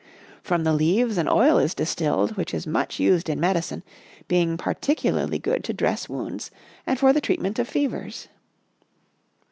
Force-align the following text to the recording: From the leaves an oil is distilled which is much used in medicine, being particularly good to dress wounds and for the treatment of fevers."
From 0.41 0.63
the 0.63 0.73
leaves 0.73 1.19
an 1.19 1.27
oil 1.27 1.59
is 1.59 1.75
distilled 1.75 2.31
which 2.35 2.55
is 2.55 2.65
much 2.65 2.99
used 2.99 3.29
in 3.29 3.39
medicine, 3.39 3.83
being 4.27 4.57
particularly 4.57 5.37
good 5.37 5.63
to 5.65 5.73
dress 5.73 6.09
wounds 6.09 6.49
and 6.87 6.97
for 6.97 7.13
the 7.13 7.21
treatment 7.21 7.59
of 7.59 7.67
fevers." 7.69 8.27